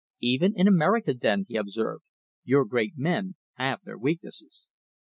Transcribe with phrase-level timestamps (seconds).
[0.23, 2.01] "Even in America, then," he observed,
[2.43, 4.67] "your great men have their weaknesses."